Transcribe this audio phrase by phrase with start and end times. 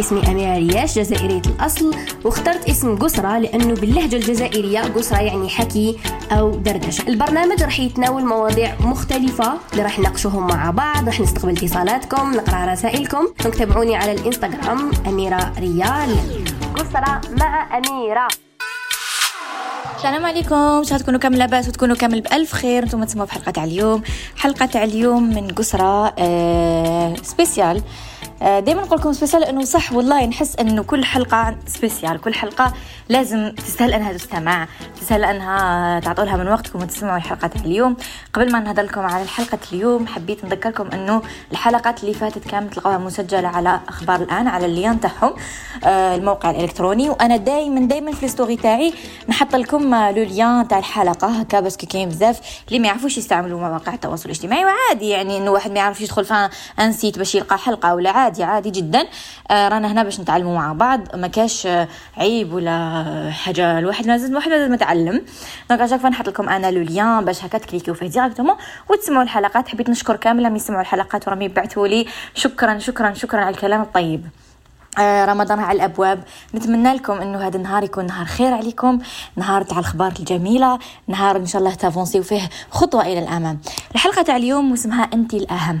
[0.00, 1.94] اسمي أميرة رياش جزائرية الأصل
[2.24, 5.98] واخترت اسم قسرة لأنه باللهجة الجزائرية قسرة يعني حكي
[6.32, 7.08] أو دردشة.
[7.08, 13.28] البرنامج راح يتناول مواضيع مختلفة اللي راح نناقشوهم مع بعض راح نستقبل اتصالاتكم نقرأ رسائلكم.
[13.58, 16.16] تابعوني على الإنستغرام أميرة ريال.
[16.74, 18.28] قسرة مع أميرة.
[19.96, 20.84] السلام عليكم.
[20.84, 22.82] شو تكونوا كامل لاباس وتكونوا كامل بألف خير.
[22.82, 24.02] أنتم تسمعوا في حلقة تاع اليوم.
[24.36, 27.82] حلقة تاع اليوم من قسرة آه سبيسيال
[28.42, 32.72] دائما نقول لكم spécial لأنه صح والله نحس إنه كل حلقة spécial كل حلقة
[33.08, 34.68] لازم تستاهل إنها تستمع
[35.00, 37.96] تستاهل إنها تعطوا لها من وقتكم وتسمعوا الحلقة اليوم.
[38.32, 42.98] قبل ما نهضر لكم على حلقه اليوم حبيت نذكركم إنه الحلقات اللي فاتت كانت تلقاوها
[42.98, 45.34] مسجلة على أخبار الآن على ال lien تاعهم
[45.84, 47.10] آه، الموقع الإلكتروني.
[47.10, 48.94] وأنا دائما دائما في ال story تاعي
[49.28, 53.60] نحط لكم le lien تاع الحلقة هكا parce que كاين بزاف اللي ما يعرفوش يستعملوا
[53.60, 54.64] مواقع التواصل الاجتماعي.
[54.64, 56.48] وعادي يعني إنه واحد ما يعرفش يدخل في
[56.80, 58.31] un site باش يلقى حلقة ولا عادي.
[58.40, 59.06] عادي جدا.
[59.50, 61.16] آه رانا هنا باش نتعلموا مع بعض.
[61.16, 61.68] ما كاش
[62.16, 63.78] عيب ولا حاجة.
[63.78, 65.24] الواحد لازم الواحد لازم يتعلم
[65.70, 68.56] donc à chaque نحط لكم أنا le lien باش هكا تكليكيو فيه directement
[68.90, 69.68] وتسمعوا الحلقات.
[69.68, 72.06] حبيت نشكر كامل اللي يسمعوا الحلقات وراهم يبعثوا لي.
[72.34, 74.26] شكرا شكرا شكرا على الكلام الطيب.
[74.98, 76.24] آه رمضان على الأبواب.
[76.54, 78.98] نتمنى لكم إنه هذا النهار يكون نهار خير عليكم.
[79.36, 80.78] نهار تاع الاخبار الجميلة.
[81.06, 83.60] نهار إن شاء الله تافونسيو فيه خطوة إلى الأمام.
[83.94, 85.80] الحلقة تاع اليوم اسمها انت الأهم.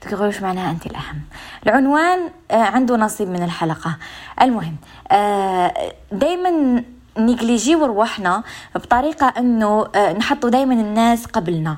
[0.00, 1.20] تقولوا وش معناها أنت الأهم.
[1.66, 3.96] العنوان آه عنده نصيب من الحلقة.
[4.42, 4.76] المهم
[5.10, 6.82] آه دايما
[7.18, 8.42] نيجليجيو رواحنا
[8.74, 11.76] بطريقة أنه آه نحطوا دايما الناس قبلنا.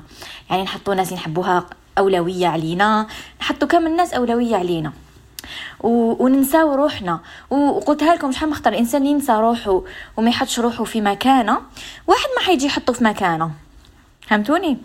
[0.49, 1.65] يعني نحطوا ناس نحبوها
[1.97, 3.07] أولوية علينا
[3.41, 4.91] نحطوا كم الناس أولوية علينا.
[5.79, 6.23] و...
[6.23, 7.19] وننساو روحنا.
[7.49, 9.81] وقلتها لكم شحال مختار الإنسان ينسى روحه
[10.17, 11.57] وما يحطش روحه في مكانه
[12.07, 13.51] واحد ما حيجي يحطه في مكانه.
[14.27, 14.77] فهمتوني؟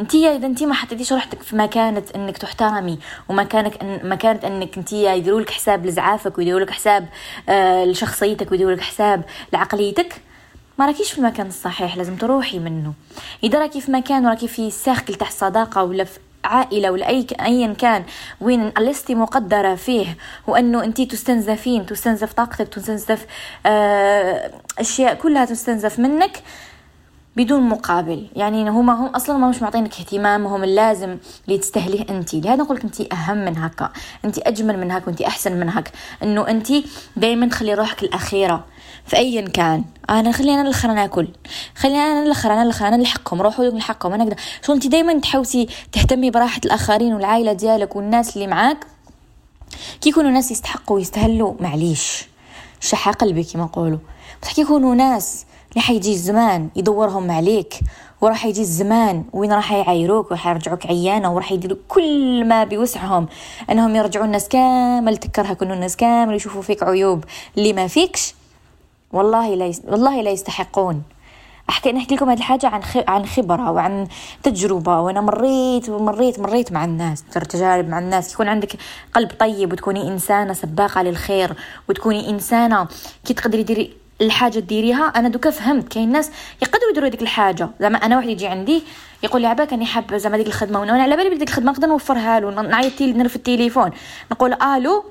[0.00, 5.04] انتي إذا انتي ما حطيتيش روحتك في مكانة إنك تحترمي ومكانك إن مكانة إنك انتي
[5.04, 7.08] يديروا لك حساب لزعافك ويديروا لك حساب
[7.48, 10.22] آه لشخصيتك ويديروا لك حساب لعقليتك
[10.78, 12.92] ما راكيش في المكان الصحيح لازم تروحي منه.
[13.44, 17.72] إذا راكي في مكان وراكي في سيركل تحت صداقة ولا في عائلة ولا أي ايا
[17.72, 18.04] كان
[18.40, 20.16] وين لست مقدرة فيه
[20.46, 23.26] وأنه انت تستنزفين تستنزف طاقتك تستنزف
[23.66, 26.42] آه أشياء كلها تستنزف منك
[27.36, 28.26] بدون مقابل.
[28.36, 31.18] يعني هما هم أصلا ما مش معطينك اهتمامهم اللازم
[31.48, 32.34] اللي تستهليه أنت.
[32.34, 33.90] لهذا نقول لك أنت أهم من هكا.
[34.24, 35.90] أنت أجمل من هكا وانت أحسن من هكا.
[36.22, 36.68] إنه أنت
[37.16, 38.64] دائما تخلي روحك الأخيرة.
[39.06, 39.84] في ايا كان.
[40.10, 41.28] أنا خلي أنا الآخر أنا اكل
[41.76, 44.36] خلي أنا الآخر أنا الآخر أنا اللي حقهم روحوا لكم حقهم أنا كده
[44.66, 48.86] شو أنت دائما تحوسي تهتمي براحة الآخرين والعائلة ديالك والناس اللي معاك؟
[50.00, 52.26] كي يكونوا ناس يستحقوا ويستهلوا معليش.
[52.80, 53.98] شحا قلبي كما نقولوا.
[54.42, 55.44] بصح كي يكونوا ناس
[55.76, 57.74] راح يجي الزمان يدورهم عليك
[58.20, 63.26] وراح يجي الزمان وين راح يعايروك وراح يرجعوك عيانة وراح يديروا كل ما بوسعهم
[63.70, 67.24] إنهم يرجعوا الناس كامل تكرهك إنه الناس كامل يشوفوا فيك عيوب
[67.58, 68.34] اللي ما فيكش.
[69.12, 69.82] والله لا يس...
[69.88, 71.02] والله لا يستحقون.
[71.68, 72.96] احكي نحكي لكم هذه الحاجة عن خ...
[73.08, 74.06] عن خبرة وعن
[74.42, 78.32] تجربة وأنا مريت ومريت مريت مع الناس تجارب مع الناس.
[78.32, 78.76] يكون عندك
[79.14, 81.56] قلب طيب وتكوني إنسانة سباقة للخير
[81.88, 82.88] وتكوني إنسانة
[83.24, 85.04] كي تقدري ديري الحاجة ديريها.
[85.04, 86.30] أنا دوكا فهمت كاين ناس
[86.62, 87.68] يقدروا يديروا هذيك الحاجة.
[87.80, 88.82] زعما أنا واحد يجي عندي
[89.22, 92.40] يقول لي عباك راني حاب زعما ديك الخدمة وأنا على بالي بديك الخدمة نقدر نوفرها
[92.40, 93.90] له نعيط نرفد التليفون.
[94.32, 95.04] نقول ألو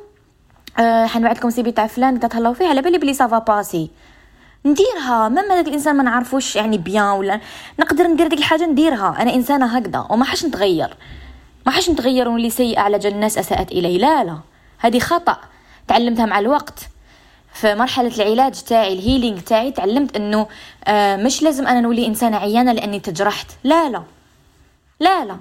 [0.79, 3.89] أه حنبعث لكم CV تاع فلان تهلاو فيه على بالي بلي ça va passer
[4.65, 7.39] نديرها même داك الإنسان ما نعرفوش يعني bien ولا
[7.79, 9.21] نقدر ندير ديك الحاجة نديرها.
[9.21, 10.97] أنا إنسانة هكذا وما حش نتغير.
[11.65, 14.37] ما حش نتغير ونولي سيئة على جال الناس أساءت الي لا لا.
[14.79, 15.37] هذه خطأ.
[15.87, 16.89] تعلمتها مع الوقت.
[17.53, 20.47] في مرحلة العلاج تاعي ال healing تاعي تعلمت إنه
[20.85, 23.47] آه مش لازم أنا نولي إنسانة عيانة لأني تجرحت.
[23.63, 24.03] لا لا.
[24.99, 25.37] لا لا.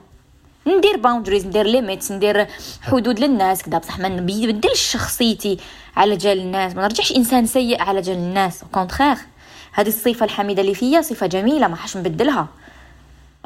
[0.66, 2.46] ندير boundaries ندير limits ندير
[2.82, 5.58] حدود للناس كذا بصح ما نبدلش شخصيتي
[5.96, 8.64] على جال الناس ما نرجعش إنسان سيء على جال الناس.
[8.72, 9.16] contraire
[9.72, 12.48] هذه الصفة الحميدة اللي فيا صفة جميلة ما حش نبدلها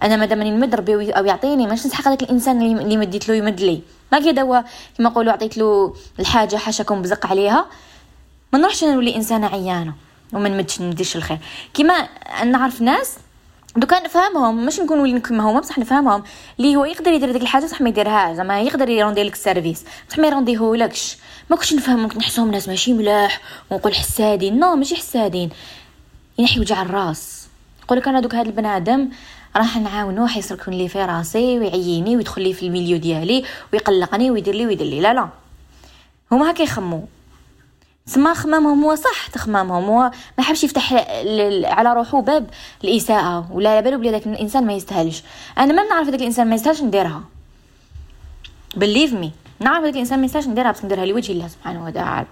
[0.03, 3.60] أنا مادام اني نمد ربي أو يعطيني ماش نسحق هذاك الإنسان اللي مديت له يمد
[3.60, 3.81] لي
[4.12, 4.60] ما كي دوا
[4.99, 7.67] كما نقولوا عطيت له الحاجة حاشاكم بزق عليها.
[8.56, 9.94] نروحش نولي انسانه عيانة
[10.32, 11.38] وما نديرش الخير.
[11.75, 12.08] كيما
[12.44, 13.17] نعرف ناس
[13.76, 16.23] دوكا نفهمهم مش نكون كيما هما بصح نفهمهم.
[16.58, 18.37] اللي هو يقدر يدير ديك الحاجة بصح ما يديرهاش.
[18.37, 19.85] زعما يقدر يروندي لك السيرفيس.
[20.08, 21.17] بصح ما يرونديهولكش
[21.50, 24.59] ما كنتش نفهم ممكن نحسهم ناس ماشي ملاح ونقول حسادين.
[24.59, 25.50] نو ماشي حسادين.
[26.38, 27.49] ينحي وجع الراس.
[27.85, 29.09] يقول لك أنا دوك هذا البنادم
[29.56, 34.55] راح نعاونو حيسركن لي في راسي ويعييني ويدخل لي في ال milieu ديالي ويقلقني ويدير
[34.55, 35.00] لي ويدير لي.
[35.00, 35.29] لا لا.
[36.32, 37.09] هما هكا يخمو.
[38.06, 40.93] تسمى خمامهم هو صح تخمامهم هو ما حبش يفتح
[41.64, 42.50] على روحو باب
[42.85, 45.23] الإساءة ولا على بالو بلي داك الإنسان ما يستاهلش.
[45.58, 47.23] أنا ما نعرف داك الإنسان ما يستاهلش نديرها.
[48.76, 52.26] believe me نعرف هذاك الإنسان ما يستاهلش نديرها بس نديرها لوجه الله سبحانه وتعالى.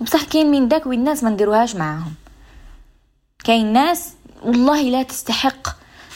[0.00, 2.14] وبصح كاين من داك وين الناس ما نديروهاش معاهم.
[3.44, 5.68] كاين ناس والله لا تستحق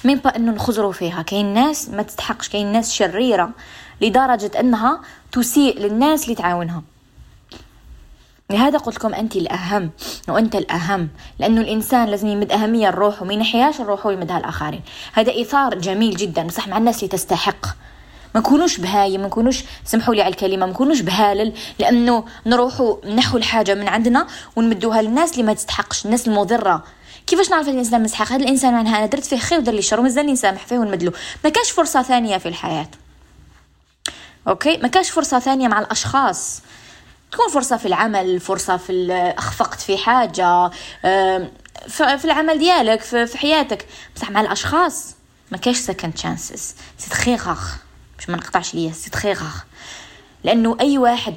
[0.04, 1.22] مين با إنه نخزروا فيها.
[1.22, 2.48] كاين ناس ما تستحقش.
[2.48, 3.50] كاين ناس شريرة
[4.00, 5.00] لدرجة إنها
[5.32, 6.82] تسيء للناس اللي تعاونها
[8.50, 9.90] لهذا قلت لكم انت الأهم
[10.28, 11.08] وأنت الأهم
[11.38, 14.80] لأنه الإنسان لازم يمد أهمية لروحه ما ينحياش الروح ويمدها الاخرين
[15.12, 17.66] هذا اثار جميل جدا صح مع الناس اللي تستحق
[18.34, 23.36] ما نكونوش بهايم ما نكونوش سمحوا لي على الكلمة ما نكونوش بهالل لأنه نروحوا نحو
[23.36, 24.26] الحاجة من عندنا
[24.56, 26.84] ونمدوها للناس اللي ما تستحقش الناس المضرة.
[27.26, 30.26] كيفاش نعرف الإنسان مسحق؟ هذا الإنسان معناها أنا درت فيه خير ودار لي شر ومازال
[30.26, 31.12] نسامح فيه ونمدلو.
[31.44, 32.88] ما كاش فرصة ثانية في الحياة.
[34.48, 36.62] okay؟ ما كاش فرصة ثانية مع الأشخاص.
[37.36, 40.70] تكون فرصة في العمل فرصة في أخفقت في حاجة
[41.88, 43.86] في العمل ديالك في حياتك.
[44.16, 45.14] بصح مع الأشخاص
[45.52, 47.60] ما كاش second chances c'est rare
[48.16, 49.54] باش ما نقطعش ليا c'est très rare
[50.44, 51.34] لأنه أي واحد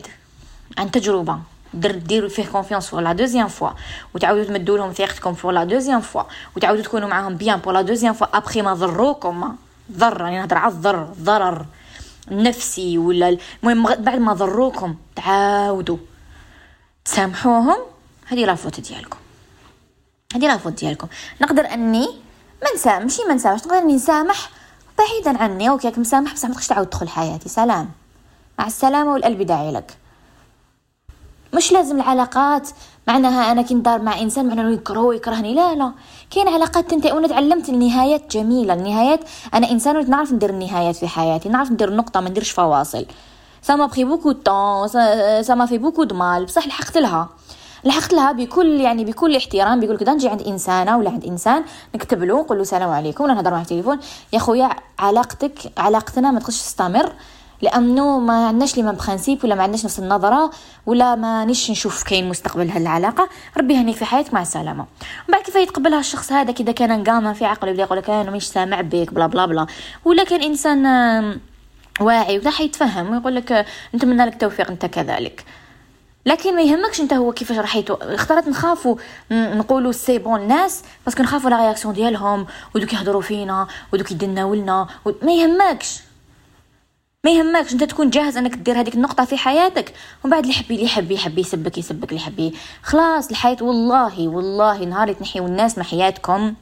[0.77, 1.39] عن تجربة
[1.73, 3.69] در ديروا فيه confiance pour la deuxième fois
[4.15, 6.23] وتعاودوا تمدوا لهم ثقتكم pour la deuxième fois
[6.55, 9.55] وتعاودوا تكونوا معاهم bien pour la deuxième fois après ما ضروكم
[9.91, 11.65] ضر راني يعني نهضر على الضر ضرر.
[12.31, 15.97] نفسي ولا المهم بعد ما ضروكم تعاودوا.
[17.05, 17.77] تسامحوهم؟
[18.25, 19.17] هذه la faute ديالكم.
[20.35, 21.07] هذه la faute ديالكم.
[21.41, 22.07] نقدر أني
[22.63, 23.61] ما نسامح ماشي ما نسامحش.
[23.61, 24.49] نقدر أني نسامح
[24.97, 25.69] بعيدا عني.
[25.69, 27.49] OK مسامح بصح ما تقدرش تعاود تدخل حياتي.
[27.49, 27.91] سلام.
[28.59, 29.97] مع السلامة والقلب داعي لك.
[31.53, 32.69] مش لازم العلاقات
[33.09, 35.53] معناها أنا كي ندار مع إنسان معناها يكرهه يكرهني.
[35.53, 35.91] لا لا.
[36.31, 38.73] كاين علاقات تنتهي وأنا تعلمت النهايات جميلة.
[38.73, 39.19] النهايات
[39.53, 41.49] أنا إنسان نعرف ندير النهايات في حياتي.
[41.49, 43.05] نعرف ندير نقطة ما نديرش فواصل.
[43.61, 44.87] ça m'a pris beaucoup temps
[45.41, 47.29] ça m'a fait beaucoup de mal بصح لحقت لها.
[47.83, 51.63] لحقت لها بكل يعني بكل احترام بيقول كذا نجي عند إنسانة ولا عند إنسان
[51.95, 53.99] نكتب له نقول له السلام عليكم ولا نهضر معاه في التليفون.
[54.33, 54.69] يا خويا
[54.99, 57.11] علاقتك علاقتنا ما تقدرش تستمر.
[57.61, 60.51] لأنه ما عندناش لي برانسيب ولا ما عندناش نفس النظرة
[60.85, 64.85] ولا ما نيش نشوف كاين مستقبل هالعلاقه ربي هنيك في حياتك مع السلامة.
[65.27, 68.31] ومن بعد كيف يتقبلها الشخص هذا؟ كذا كان قاما في عقله ولا يقول لك أنا
[68.31, 69.67] مش سامع بك بلا بلا بلا.
[70.05, 70.85] ولا كان إنسان
[71.99, 73.65] واعي وده حيتفهم ويقول لك
[73.95, 75.45] نتمنى لك التوفيق أنت كذلك.
[76.25, 77.81] لكن ما يهمكش أنت هو كيفاش راح.
[78.01, 78.95] خطرات نخافوا
[79.31, 82.45] نقولوا c'est bon الناس parce que نخافوا la réaction ديالهم
[82.75, 85.11] ودوك يهضروا فينا ودوك يدنا ولنا و...
[85.21, 86.08] ما يهمكش.
[87.25, 89.93] ما يهمكش انت تكون جاهز انك دير هذيك النقطة في حياتك
[90.23, 92.53] ومن بعد اللي يحب اللي يحب يحب يسبك يسبك اللي يحب.
[92.83, 96.53] خلاص الحياة والله والله نهار تنحيو الناس من حياتكم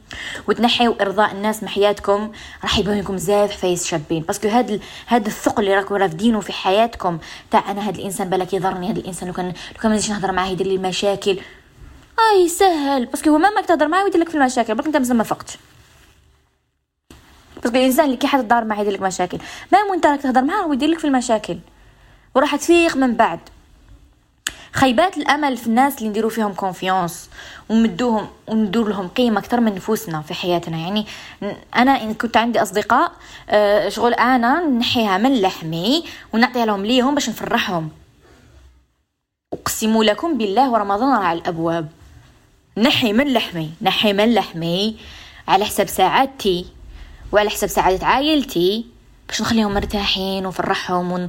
[0.48, 2.32] وتنحيو إرضاء الناس من حياتكم
[2.62, 4.22] راح يبان لكم بزاف عفايس شابين.
[4.22, 7.18] parce que هاد هاد الثقل اللي راكم رافدينه في حياتكم
[7.50, 10.48] تاع أنا هاد الإنسان بالك يضرني هاد الإنسان لو كان لو كان ما نهضر معاه
[10.48, 11.38] يدير لي المشاكل.
[12.32, 13.06] أي سهل.
[13.06, 15.56] parce que هو ما تهضر معاه ويدير لك في المشاكل برك أنت مازال ما فقتش.
[17.64, 19.38] بس الانسان اللي كي حد تدار معاه يدير لك مشاكل.
[19.72, 21.58] ما أنت راك تهضر معاه ويدير لك في المشاكل.
[22.34, 23.40] وراح تفيق من بعد.
[24.72, 27.30] خيبات الأمل في الناس اللي نديرو فيهم confiance
[27.68, 30.76] ومدوهم وندور لهم قيمة أكثر من نفوسنا في حياتنا.
[30.76, 31.06] يعني
[31.76, 33.12] أنا إن كنت عندي أصدقاء
[33.50, 37.90] آه، شغل أنا نحيها من لحمي ونعطيها لهم ليهم باش نفرحهم.
[39.52, 41.88] أقسم لكم بالله ورمضان على الأبواب.
[42.78, 44.96] نحي من لحمي نحي من لحمي
[45.48, 46.66] على حساب سعادتي
[47.32, 48.86] وعلى حساب سعادة عائلتي
[49.28, 51.28] باش نخليهم مرتاحين ونفرحهم ون...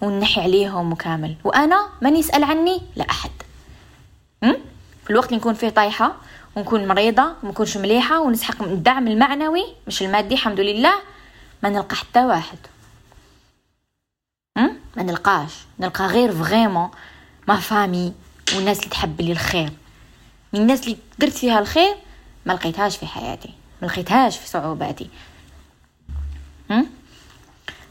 [0.00, 3.30] ونحي عليهم وكامل وأنا من يسأل عني؟ لا أحد.
[4.42, 4.52] م?
[5.04, 6.14] في الوقت اللي نكون فيه طايحة
[6.56, 10.94] ونكون مريضة وما نكونش مليحة ونسحق الدعم المعنوي مش المادي الحمد لله
[11.62, 12.58] ما نلقى حتى واحد.
[14.58, 14.68] م?
[14.96, 15.52] ما نلقاش.
[15.80, 16.88] نلقى غير فغيمون
[17.48, 18.12] ما فامي
[18.56, 19.72] والناس اللي تحب لي الخير.
[20.52, 21.94] من الناس اللي درت فيها الخير
[22.46, 23.50] ما لقيتهاش في حياتي
[23.82, 25.10] ما لقيتهاش في صعوباتي.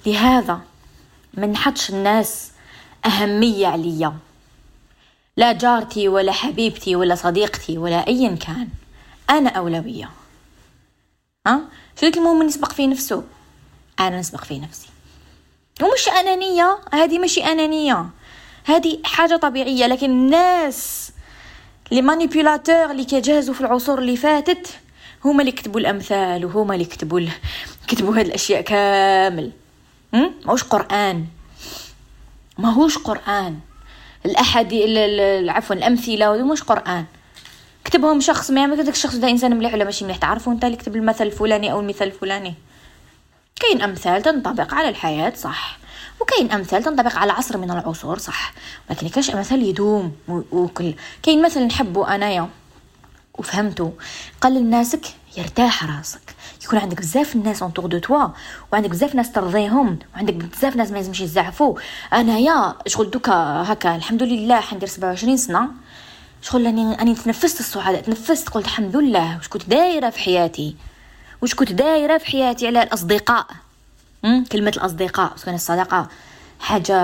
[0.05, 0.61] لهذا
[1.33, 2.51] ما نحطش الناس
[3.05, 4.13] أهمية عليا.
[5.37, 8.67] لا جارتي ولا حبيبتي ولا صديقتي ولا أيا كان.
[9.29, 10.09] أنا أولوية.
[11.47, 11.61] ها؟
[11.99, 13.23] شو المهم يسبق في نفسه؟
[13.99, 14.87] أنا نسبق في نفسي.
[15.81, 16.79] ومش أنانية.
[16.93, 18.09] هذه ماشي أنانية.
[18.65, 19.87] هذه حاجة طبيعية.
[19.87, 21.11] لكن الناس
[21.91, 24.79] لي مانيبيولاتور اللي كيجهزوا في العصور اللي فاتت
[25.25, 27.21] هما اللي كتبوا الأمثال وهما اللي كتبوا
[27.87, 29.51] كتبوا هاد الأشياء كامل.
[30.13, 31.25] ماهوش قرآن.
[32.57, 33.59] ماهوش قرآن.
[34.25, 34.73] الاحد
[35.49, 37.05] عفوا الأمثلة مش قرآن.
[37.83, 40.95] كتبهم شخص ما يعمل الشخص ده إنسان مليح ولا ماشي مليح؟ تعرفوا أنت اللي كتب
[40.95, 42.53] المثل الفلاني أو المثال الفلاني؟
[43.59, 45.77] كاين أمثال تنطبق على الحياة صح.
[46.19, 48.53] وكاين أمثال تنطبق على عصر من العصور صح.
[48.89, 50.15] ولكن كاش أمثال يدوم
[50.51, 50.93] وكل.
[51.23, 52.49] كاين مثل نحبه أنايا.
[53.41, 53.91] وفهمتوا
[54.41, 55.05] قلل ناسك
[55.37, 56.35] يرتاح راسك.
[56.63, 58.27] يكون عندك بزاف الناس autour de toi
[58.73, 61.75] وعندك بزاف ناس ترضيهم وعندك بزاف ناس ما لازمش يزعفوا
[62.13, 63.33] أنايا شغل دوكا
[63.67, 65.67] هكا الحمد لله حندير 27 سنة.
[66.41, 69.37] شغل أني أني تنفست السعادة تنفست قلت الحمد لله.
[69.37, 70.75] واش كنت دايرة في حياتي؟
[71.41, 73.45] واش كنت دايرة في حياتي على الأصدقاء؟
[74.51, 76.07] كلمة الأصدقاء بس الصداقه
[76.59, 76.95] حاجة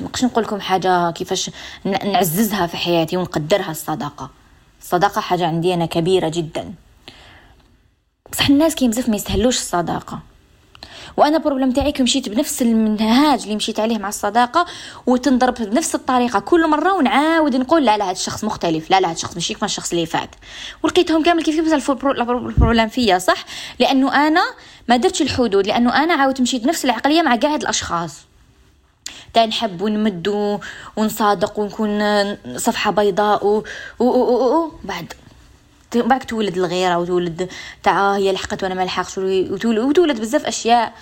[0.00, 1.50] نقش نقول لكم حاجة كيفاش
[1.84, 4.30] نعززها في حياتي ونقدرها الصداقه
[4.80, 6.74] الصداقة حاجة عندي أنا كبيرة جدا.
[8.32, 10.20] بصح الناس كي بزاف ما يستهلوش الصداقة.
[11.16, 14.66] وأنا problème تاعي مشيت بنفس المنهاج اللي مشيت عليه مع الصداقة
[15.06, 19.14] وتنضرب بنفس الطريقة كل مرة ونعاود نقول لا لا هذا الشخص مختلف لا لا هذا
[19.14, 20.30] الشخص ماشي كما الشخص اللي فات.
[20.82, 23.44] ولقيتهم كامل كيف كيف ال problème فيا صح؟
[23.78, 24.42] لأنه أنا
[24.88, 28.29] ما درتش الحدود لأنه أنا عاودت مشيت بنفس العقلية مع قاع الأشخاص.
[29.34, 30.58] تاع نحب ونمد
[30.96, 32.00] ونصادق ونكون
[32.56, 33.64] صفحة بيضاء و...
[33.98, 34.04] و...
[34.04, 34.64] و...
[34.64, 34.72] و...
[34.84, 35.12] بعد.
[35.94, 37.48] بعد تولد الغيرة وتولد
[37.82, 40.92] تاع هي لحقت وأنا ما لحقتش وتولد بزاف أشياء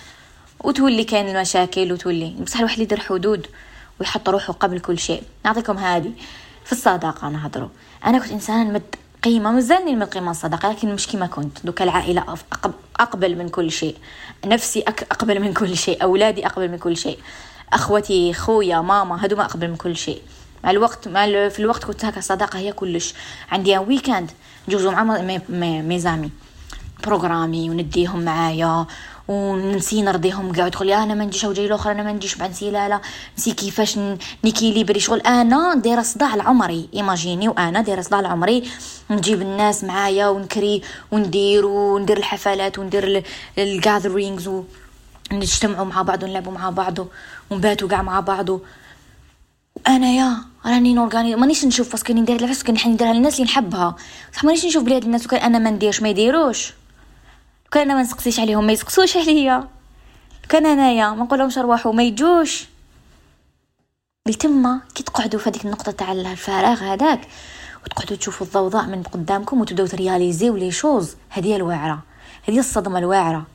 [0.63, 2.35] وتولي كاين المشاكل وتولي.
[2.39, 3.47] بصح الواحد يدير حدود
[3.99, 5.23] ويحط روحه قبل كل شيء.
[5.45, 6.11] نعطيكم هذه
[6.65, 7.69] في الصداقة نهضروا
[8.05, 11.65] أنا كنت إنسانة نمد قيمة مازالني نمد قيمة الصداقة لكن مش كما كنت.
[11.65, 12.37] دوك العائلة
[12.99, 13.95] أقبل من كل شيء.
[14.45, 16.03] نفسي أقبل من كل شيء.
[16.03, 17.19] أولادي أقبل من كل شيء.
[17.73, 20.21] أخوتي خويا ماما هادو ما أقبل من كل شيء.
[20.63, 23.13] مع الوقت مع في الوقت كنت هكا صداقة هي كلش.
[23.51, 24.31] عندي week-end
[24.67, 25.03] نجوزو مع
[25.81, 26.31] mes amis
[27.03, 28.85] programmer ونديهم معايا
[29.27, 32.52] ون essayer نرضيهم كاع تقول أنا ما نجيش وجاي الآخر أنا ما نجيش بعد ن
[32.52, 33.01] essayer لا لا.
[33.37, 33.99] ن essayer كيفاش
[34.43, 35.19] ن équilibrer شغل.
[35.19, 38.63] أنا دايرة صداع لعمري imaginez وأنا دايرة صداع لعمري
[39.11, 43.23] نجيب الناس معايا ونكري وندير وندير الحفلات وندير
[43.57, 44.47] ال gatherings
[45.31, 46.97] ونجتمعوا مع بعض ونلعبوا مع بعض
[47.49, 48.49] ونباتوا كاع مع بعض.
[49.87, 53.95] أنايا راني ن organiser مانيش نشوف parce que ندير العفس كان نديرها للناس اللي نحبها.
[54.33, 56.73] صح مانيش نشوف بلي الناس وكان أنا ما نديرش ما يديروش.
[57.71, 59.67] كان أنا ما نسقسيش عليهم ما يسقسوش عليا.
[60.49, 62.67] كان انايا ما نقولهمش ارواحوا ما يجوش.
[64.27, 67.27] لتما كي تقعدوا في هذيك النقطة تاع الفراغ هذاك
[67.85, 71.15] وتقعدوا تشوفوا الضوضاء من قدامكم وتبداو ت réaliser و les choses.
[71.29, 72.03] هذه الواعره
[72.47, 73.45] هذه الصدمة الواعره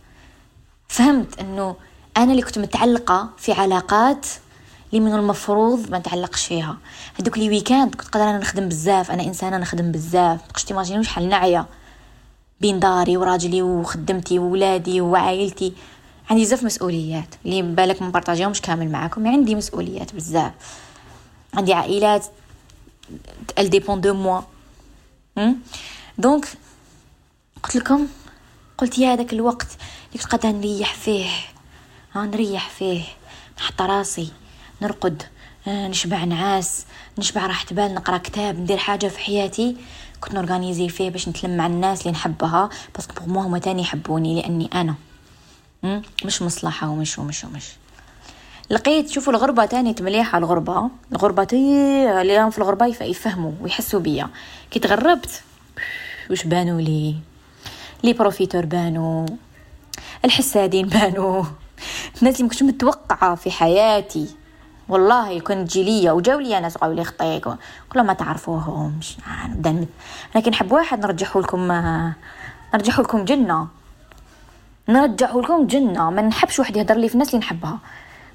[0.88, 1.76] فهمت إنه
[2.16, 4.26] أنا اللي كنت متعلقة في علاقات
[4.92, 6.78] اللي من المفروض ما نتعلقش فيها.
[7.20, 10.40] هذوك les week-ends كنت قادرة أنا نخدم بزاف أنا إنسانة نخدم بزاف.
[10.42, 11.66] تقدرش ت imaginer شحال نعيا
[12.60, 15.72] بين داري وراجلي وخدمتي وولادي وعائلتي.
[16.30, 19.24] عندي بزاف مسؤوليات اللي بالك ما partager همش كامل معاكم.
[19.24, 20.52] يعني عندي مسؤوليات بزاف.
[21.54, 22.26] عندي عائلات
[23.58, 24.40] elles dépendent de moi
[26.18, 26.48] donc
[27.62, 28.06] قلت لكم
[28.78, 29.66] قلت يا هذاك الوقت
[30.14, 31.30] اللي قادره نريح فيه.
[32.14, 33.02] ها نريح فيه.
[33.58, 34.32] نحط راسي
[34.82, 35.22] نرقد.
[35.68, 36.86] آه، نشبع نعاس
[37.18, 39.76] نشبع راحة بال نقرأ كتاب ندير حاجة في حياتي.
[40.20, 43.82] كنت ن organiser فيه باش نتلم مع الناس اللي نحبها parce que pour هما تاني
[43.82, 44.94] يحبوني لأني أنا.
[46.24, 47.64] مش مصلحة ومش ومش ومش.
[48.70, 50.90] لقيت شوفوا الغربة تاني مليحة الغربة.
[51.12, 51.56] الغربة تي
[52.20, 54.28] اليوم في الغربة يفهموا ويحسوا بيا.
[54.70, 55.42] كي تغربت
[56.30, 57.16] وش بانوا لي؟
[58.04, 59.26] les profiteurs بانوا.
[60.24, 61.44] الحسادين بانوا
[62.18, 64.36] الناس اللي مكنتش متوقعة في حياتي.
[64.88, 67.48] والله كنت تجي ليا وجاو ليا ناس قالوا لي خطيك
[67.92, 69.16] كل ما تعرفوهمش
[69.48, 69.86] نبدأ
[70.34, 71.72] لكن نحب واحد نرجعه لكم
[72.74, 73.68] نرجعه لكم جنة.
[74.88, 76.10] نرجعه لكم جنة.
[76.10, 77.78] ما نحبش واحد يهضر لي في الناس اللي نحبها.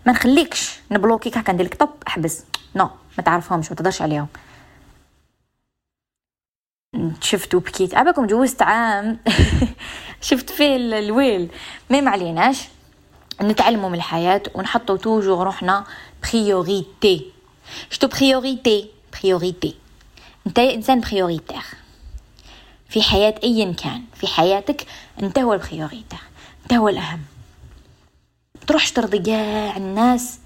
[0.06, 0.80] ما نخليكش.
[0.92, 2.44] ن bloquer ك هكا ندير لك طب أحبس.
[2.76, 4.28] non ما تعرفهمش ما تهضرش عليهم.
[7.22, 9.20] شفت وبكيت عباكم جوزت عام.
[10.22, 11.50] شفت فيه الويل.
[11.90, 12.58] ما عليناش.
[13.42, 15.86] نتعلموا من الحياة ونحطوا toujours روحنا
[16.24, 17.32] priorité
[17.90, 19.76] شتو priorité priorité
[20.48, 21.62] انت إنسان prioritaire
[22.90, 24.04] في حياة ايا كان.
[24.14, 24.86] في حياتك
[25.24, 26.20] أنت هو ال priorité
[26.64, 27.22] أنت هو الأهم.
[28.68, 30.40] تروحش ترضي كاع الناس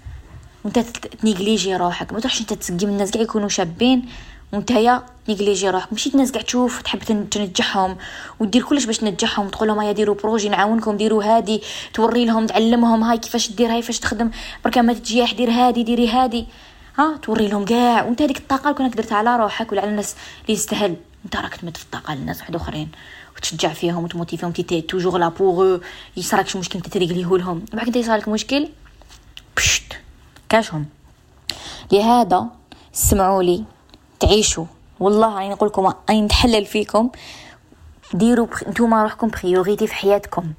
[0.64, 2.12] وانت ت négliger روحك.
[2.12, 4.08] ما تروحش انت تسقي الناس كاع يكونوا شابين.
[4.54, 5.92] وانتيا négliger روحك.
[5.92, 7.96] ماشي الناس قاعد تشوف تحب تنجحهم.
[8.40, 9.48] ودير كلش باش تنجحهم.
[9.48, 11.62] تقول لهم هيا ديروا projet نعاونكم ديروا هادي.
[11.94, 14.30] توري لهم تعلمهم هاي كيفاش دير هاي كيفاش تخدم.
[14.64, 16.46] بركا ما تجيح دير هادي ديري هادي.
[16.98, 20.16] ها توري لهم كاع وانت هذيك الطاقة اللي كنت درتها على روحك ولا على الناس
[20.42, 20.96] اللي يستاهل.
[21.24, 22.88] انت راك تمد في الطاقة للناس واحد آخرين.
[23.36, 24.52] وتشجع فيهم وت motiver هم.
[24.52, 25.78] t'es toujours là pour
[26.16, 27.64] يصرالكش مشكل انت ت régler ه لهم.
[27.72, 28.68] بعد انت يصرالك مشكل؟
[29.56, 29.92] بشت.
[30.48, 30.86] كاشهم.
[31.92, 32.46] لهذا
[32.92, 33.64] سمعوا لي.
[34.24, 34.66] تعيشوا.
[35.00, 37.10] والله راني نقول لكم راني نتحلل فيكم.
[38.14, 38.68] ديروا pr...
[38.68, 40.52] نتوما روحكم priorité في حياتكم.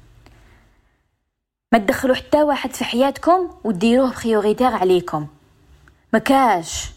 [1.72, 5.26] ما تدخلوا حتى واحد في حياتكم وديروه priorité عليكم.
[6.12, 6.90] مكاش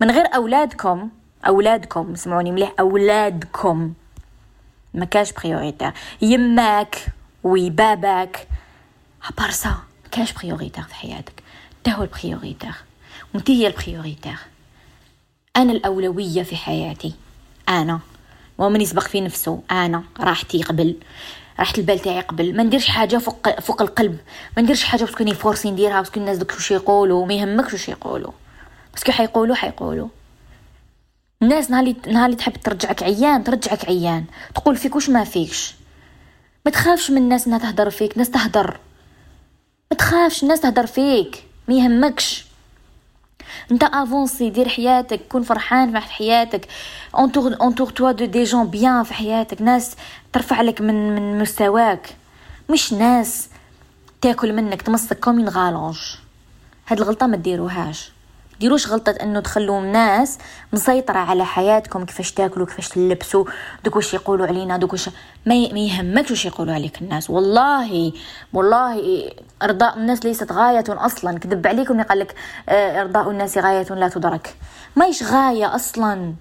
[0.00, 1.10] من غير أولادكم
[1.46, 3.92] أولادكم سمعوني مليح أولادكم.
[4.94, 5.92] ما كاش priorité
[6.22, 7.06] يماك
[7.44, 8.48] وباباك
[9.28, 11.42] à part ça ما كاش priorité في حياتك.
[11.78, 12.74] انت هو ال priorité
[13.34, 14.38] وانت هي ال priorité
[15.56, 17.14] أنا الأولوية في حياتي.
[17.68, 18.00] أنا.
[18.58, 19.62] ومن يسبق في نفسه.
[19.70, 20.02] أنا.
[20.20, 20.96] راحتي قبل.
[21.60, 22.56] راحة البال تاعي قبل.
[22.56, 24.18] ما نديرش حاجة فوق فوق القلب.
[24.56, 27.26] ما نديرش حاجة parce que ني forcé نديرها parce que الناس دوك واش يقولوا.
[27.26, 28.32] ما يهمكش واش يقولوا.
[28.94, 30.08] parce que حيقولوا حيقولوا.
[31.42, 31.94] الناس نهار
[32.26, 34.24] اللي تحب ترجعك عيان ترجعك عيان.
[34.54, 35.74] تقول فيك واش ما فيكش.
[36.66, 38.12] ما تخافش من الناس إنها تهدر فيك.
[38.12, 38.80] الناس تهدر.
[39.90, 41.44] ما تخافش الناس تهدر فيك.
[41.68, 42.47] ما يهمكش.
[43.72, 46.68] انت avancer دير حياتك كون فرحان في حياتك.
[47.18, 49.62] entoure-toi de des gens bien في حياتك.
[49.62, 49.96] ناس
[50.32, 52.16] ترفع لك من من مستواك.
[52.70, 53.48] مش ناس
[54.20, 55.98] تاكل منك تمسك comme une rallonge
[56.86, 58.12] هاد الغلطة ما ديروهاش.
[58.60, 60.38] ديروش غلطة أنه تخلوا ناس
[60.72, 63.44] مسيطرة على حياتكم كيفاش تاكلوا كيفاش تلبسوا
[63.84, 65.10] دوك واش يقولوا علينا دوك واش
[65.46, 67.30] ما يهمكش واش يقولوا عليك الناس.
[67.30, 68.12] والله
[68.52, 69.24] والله
[69.62, 71.38] إرضاء الناس ليست غاية أصلا.
[71.38, 72.34] كذب عليكم يقال لك
[72.68, 74.56] آه، إرضاء الناس غاية لا تدرك.
[74.96, 76.34] مايش غاية أصلا.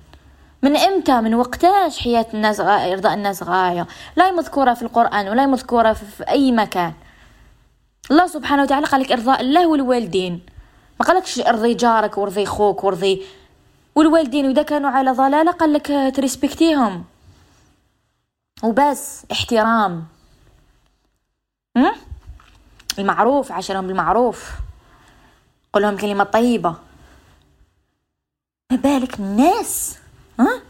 [0.62, 5.46] من إمتى؟ من وقتاش حياة الناس غاية إرضاء الناس غاية؟ لا مذكورة في القرآن ولا
[5.46, 6.94] مذكورة في أي مكان.
[8.12, 10.57] الله سبحانه وتعالى قال لك إرضاء الله والوالدين.
[11.00, 13.26] ما قالكش أرضي جارك وأرضي خوك وأرضي
[13.96, 17.06] والوالدين واذا كانوا على ضلالة قال لك تريسبكتيهم.
[18.64, 20.06] وبس احترام?
[23.00, 24.52] المعروف عشرهم بالمعروف.
[25.74, 26.76] قول لهم كلمة طيبة.
[28.72, 29.98] ما بالك الناس؟
[30.40, 30.62] ها؟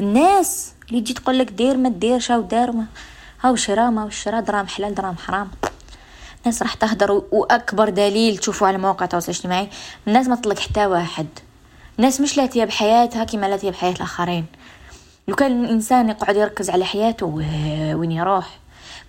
[0.00, 2.86] الناس اللي تجي تقول لك دير ما ديرش أو دار ما
[3.40, 5.50] هاو شرا ما شرا دراهم حلال دراهم حرام.
[6.42, 9.68] الناس راح تهدر وأكبر دليل تشوفوا على مواقع التواصل الاجتماعي.
[10.08, 11.26] الناس ما تطلق حتى واحد.
[11.98, 14.46] الناس مش لاتيه بحياتها كما لاتيه بحياه الآخرين.
[15.28, 17.26] لو كان الإنسان يقعد يركز على حياته
[17.96, 18.58] وين يروح؟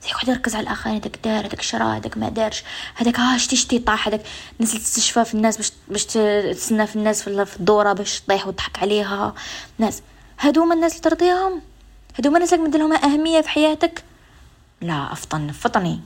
[0.10, 2.64] يقعد يركز على الآخرين هذاك دار هذاك شرا هذاك ما دارش
[2.96, 4.22] هذاك ها شتي شتي طاح هذاك
[4.60, 9.34] اللي تستشفى في الناس باش باش تستنى في الناس في الدورة باش تطيح وتضحك عليها.
[9.78, 10.02] ناس
[10.40, 11.62] هادوما الناس اللي ترضيهم.
[12.18, 14.04] هادوما الناس اللي لهم أهمية في حياتك؟
[14.82, 16.00] لا أفطن فطني.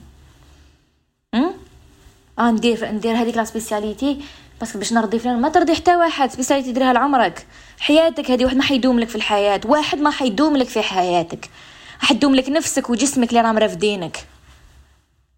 [2.38, 4.24] آه ندير ندير هذيك la spécialité
[4.60, 7.46] بس باش نرضي فلان ما ترضي حتى واحد spécialité ديرها لعمرك.
[7.78, 11.50] حياتك هذه واحد ما حيدوم لك في الحياة واحد ما حيدوم لك في حياتك.
[11.98, 14.16] حيدوم لك نفسك وجسمك اللي راهم رافدينك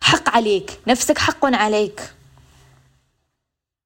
[0.00, 2.12] حق عليك نفسك حق عليك.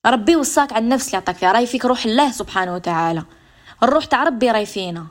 [0.07, 3.25] ربي وصاك على النفس اللي عطاك فيها راي فيك روح الله سبحانه وتعالى.
[3.83, 5.07] الروح تاع ربي راي فينا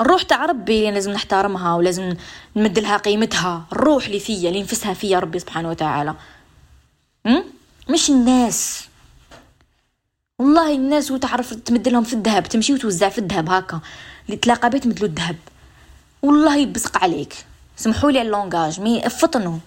[0.00, 2.16] الروح تاع ربي لازم نحترمها ولازم
[2.56, 3.66] نمد لها قيمتها.
[3.72, 6.14] الروح اللي فيا اللي نفسها فيا ربي سبحانه وتعالى.
[7.90, 8.84] مش الناس.
[10.38, 13.80] والله الناس وتعرف تمد لهم في الذهب تمشي وتوزع في الذهب هكا.
[14.26, 15.36] اللي تلاقى بيت تمدلو الذهب.
[16.22, 17.34] والله يبصق عليك.
[17.76, 19.58] سمحوا لي اللونجاج مي افطنوا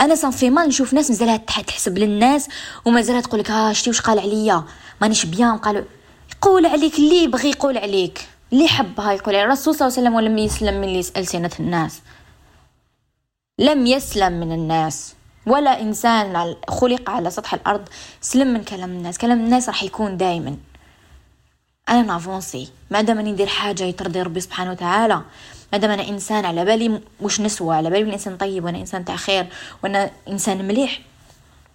[0.00, 2.48] أنا صافي ما نشوف ناس مازالها تحسب للناس
[2.84, 4.64] ومازالها تقول لك ها شتي واش قال عليا؟
[5.00, 5.58] مانيش بيان.
[5.58, 5.84] قالوا
[6.32, 8.28] يقول عليك اللي يبغي يقول عليك.
[8.54, 12.02] اللي حبها يقول الرسول صلى الله عليه وسلم ولم يسلم من ألسنة الناس.
[13.58, 15.14] لم يسلم من الناس.
[15.46, 17.88] ولا إنسان خلق على سطح الأرض
[18.20, 19.18] سلم من كلام الناس.
[19.18, 20.56] كلام الناس راح يكون دايما.
[21.88, 25.22] أنا نافونسي ما دام أني ندير حاجة يترضي ربي سبحانه وتعالى
[25.72, 27.74] ما دام أنا إنسان على بالي مش نسوة.
[27.76, 29.46] على بالي إنسان طيب وأنا إنسان تاع خير
[29.82, 31.00] وأنا إنسان مليح.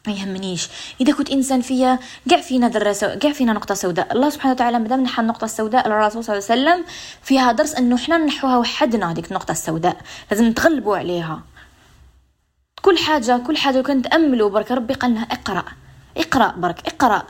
[0.08, 0.68] ما يهمنيش.
[1.02, 4.14] إذا كنت إنسان فيا كاع فينا دراسه كاع فينا نقطة سوداء.
[4.14, 6.86] الله سبحانه وتعالى مادام نحى النقطة السوداء للرسول صلى الله عليه وسلم
[7.22, 9.98] فيها درس أنه حنا نحوها وحدنا هذيك النقطة السوداء.
[10.32, 11.42] لازم نتغلبوا عليها.
[12.82, 15.66] كل حاجة كل حاجة كنت املوا برك ربي قالنا اقرأ.
[16.18, 17.24] اقرأ برك اقرأ.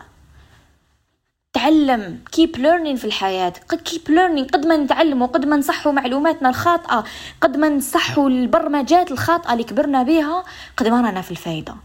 [1.54, 2.20] تعلم.
[2.32, 3.54] keep learning في الحياة.
[3.86, 7.04] keep learning قد ما نتعلموا قد ما نصحوا معلوماتنا الخاطئة
[7.42, 10.44] قد ما نصحوا البرمجات الخاطئة اللي كبرنا بها
[10.78, 11.76] قد ما رانا في الفايدة.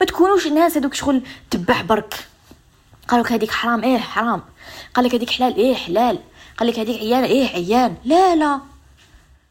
[0.00, 2.26] ما تكونوش الناس هذوك شغل تبع برك.
[3.08, 4.42] قالك هذيك حرام إيه حرام.
[4.94, 6.18] قال لك هذيك حلال إيه حلال.
[6.56, 8.60] قال لك هذيك عيان إيه عيان لا لا.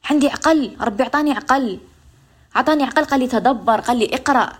[0.06, 1.80] عندي عقل ربي عطاني عقل.
[2.56, 4.54] عطاني عقل قال لي تدبر قال لي اقرأ.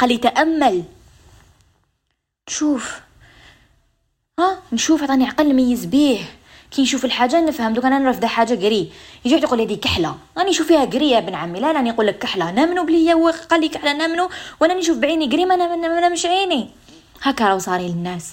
[0.00, 0.84] قال لي تأمل.
[2.48, 3.00] شوف
[4.38, 6.24] ها؟ نشوف عطاني عقل نميز بيه.
[6.74, 7.72] كي نشوف الحاجة نفهم.
[7.72, 8.92] دوك أنا نرفد حاجة قري.
[9.24, 10.14] يجي تقول لي دي كحلة.
[10.38, 11.60] راني نشوف فيها قري يا ابن عمي.
[11.60, 12.50] لا راني نقول لك كحلة.
[12.50, 16.70] نامنو بلي هو قال لي كحلة نامنو وأنا نشوف بعيني قري ما أنا مش عيني.
[17.22, 18.32] هكا راهو صاري للناس.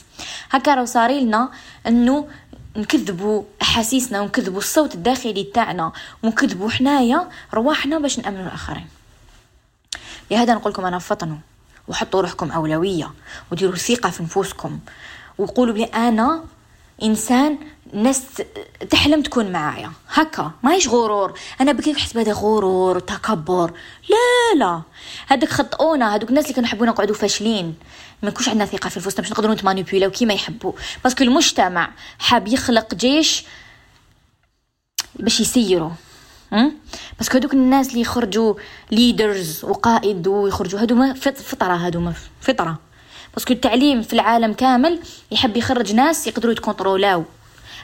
[0.52, 1.50] هكا راهو صاري لنا
[1.88, 2.28] إنه
[2.76, 5.92] نكذبوا أحاسيسنا ونكذبوا الصوت الداخلي تاعنا
[6.24, 8.88] ونكذبوا حنايا رواحنا باش نأمنوا الآخرين.
[10.32, 11.38] لهذا نقول لكم أنا فطنوا.
[11.88, 13.12] وحطوا روحكم أولوية.
[13.52, 14.80] وديروا ثقة في نفوسكم.
[15.38, 16.44] وقولوا بلي أنا
[17.04, 17.58] إنسان
[17.94, 18.24] الناس
[18.90, 19.92] تحلم تكون معايا.
[20.10, 21.40] هكا ماهيش غرور.
[21.62, 23.74] أنا بكيف حسب هذا غرور وتكبر
[24.10, 24.82] لا لا.
[25.28, 27.76] هذاك خطئونا هذوك الناس اللي كانوا يحبونا نقعدوا فاشلين.
[28.24, 30.74] ما نكونش عندنا ثقة في انفسنا باش نقدروا نت manipuler و كيما يحبوا.
[31.04, 33.44] parce que المجتمع حاب يخلق جيش
[35.16, 35.92] باش يسيروا
[37.18, 38.54] parce que هذوك الناس اللي يخرجوا
[38.92, 42.80] leaders وقائد ويخرجوا هذوما فطرة هذوما فطرة.
[43.34, 45.00] parce que التعليم في العالم كامل
[45.32, 47.24] يحب يخرج ناس يقدروا يت contrôler و.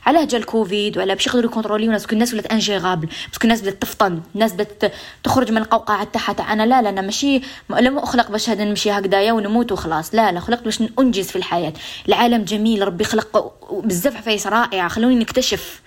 [0.05, 3.43] علاه جا الكوفيد وعلى باش يقدروا ي contrôler و الناس الناس ولات ingérables parce que
[3.43, 7.41] الناس بدات تفطن الناس بدات تخرج من القوقعة تاعها تاع أنا لا لا أنا ماشي
[7.69, 10.15] لم أخلق باش هذا نمشي هكذايا ونموت وخلاص.
[10.15, 11.73] لا لا خلقت باش انجز في الحياة.
[12.07, 15.81] العالم جميل ربي خلق بزاف عفايس رائعة خلوني نكتشف.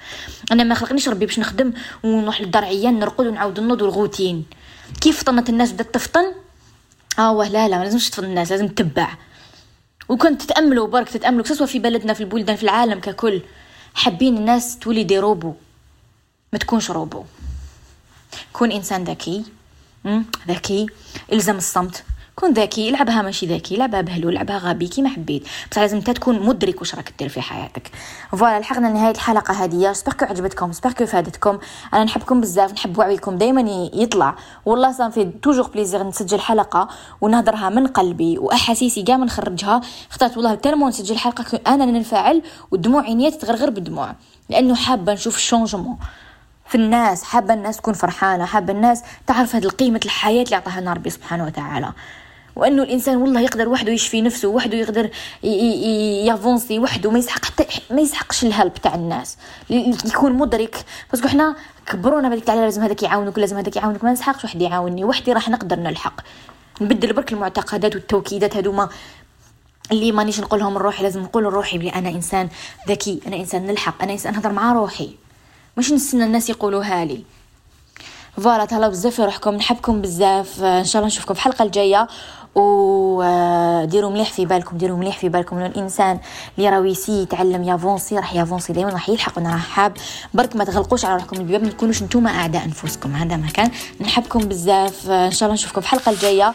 [0.52, 4.44] أنا ما خلقنيش ربي باش نخدم ونروح للدار عيان نرقد ونعاود نوض الغوتين
[5.00, 6.24] كيف فطنت الناس بدات تفطن؟
[7.18, 9.08] آه لا لا ما لازمش تفطن الناس لازم تتبع.
[10.10, 13.42] وكنت تتأملوا برك تتأملوا سواء في بلدنا في البلدان في العالم ككل.
[13.94, 15.54] حابين الناس تولي دي روبو
[16.52, 17.24] ما تكونش روبو.
[18.52, 19.44] كون إنسان ذكي
[20.48, 20.86] ذكي
[21.32, 22.04] الزم الصمت.
[22.40, 25.42] كون ذكي العبها ماشي ذكي لعبها بهلول لعبها غبي كيما حبيت.
[25.70, 27.90] بصح لازم تكون مدرك واش راك دير في حياتك.
[28.30, 31.58] voilà لحقنا لنهاية الحلقة هذه j'espère que عجبتكم j'espère que فادتكم.
[31.94, 34.34] أنا نحبكم بزاف نحب وعيكم دائما يطلع.
[34.66, 36.88] والله صافي toujours plaisir نسجل حلقة
[37.20, 43.30] ونهضرها من قلبي وأحاسيسي كاع نخرجها خطرات والله tellement نسجل حلقة أنا ننفعل ودموع عينيا
[43.30, 44.14] تتغرغر بالدموع.
[44.48, 45.98] لأنه حابة نشوف ال changement
[46.66, 50.92] في الناس حابة الناس تكون فرحانة حابة الناس تعرف هذه القيمة الحياة اللي عطاها لنا
[50.92, 51.92] ربي سبحانه وتعالى.
[52.60, 55.10] وأنه الإنسان والله يقدر وحده يشفي نفسه وحده يقدر
[56.26, 59.36] ي avancer وحده ما يسحق حتى ما يسحقش ال help تاع الناس.
[60.04, 60.84] يكون مدرك.
[61.10, 64.62] parce que حنا كبرونا بهذيك تاع لازم هذاك يعاونك لازم هذاك يعاونك ما نسحقش واحد
[64.62, 66.20] يعاونني وحدي راح نقدر نلحق.
[66.80, 68.88] نبدل برك المعتقدات والتوكيدات هذوما
[69.92, 72.48] اللي مانيش نقولهم لروحي لازم نقول لروحي بلي أنا إنسان
[72.88, 75.10] ذكي أنا إنسان نلحق أنا إنسان نهضر مع روحي.
[75.76, 77.24] مش نستنى الناس يقولوها لي.
[78.42, 80.62] voilà تهلاو بزاف في روحكم نحبكم بزاف.
[80.62, 82.08] إن شاء الله نشوفكم في الحلقة الجاية.
[82.54, 85.56] وديروا مليح في بالكم ديروا مليح في بالكم.
[85.56, 86.18] انه الإنسان
[86.58, 89.68] اللي راه ي essayer يتعلم ي avancer راح ي avancer دائما راح يلحق وأنا راح
[89.68, 89.92] حاب.
[90.34, 94.38] برك ما تغلقوش على روحكم الباب ما تكونوش نتوما أعداء انفسكم هذا ما كان نحبكم
[94.38, 95.10] بزاف.
[95.10, 96.54] إن شاء الله نشوفكم في الحلقة الجاية.